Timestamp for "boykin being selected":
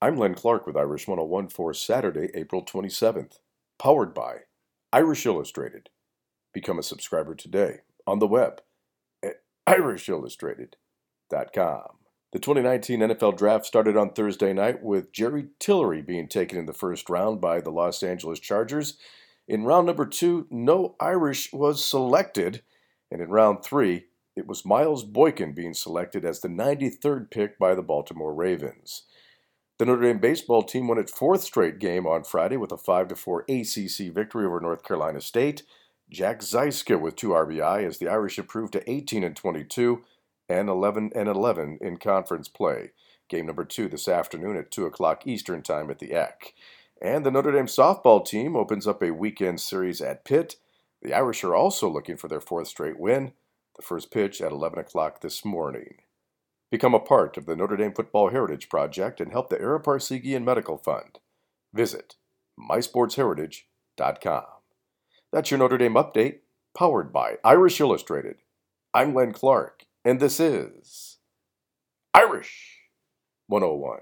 25.02-26.24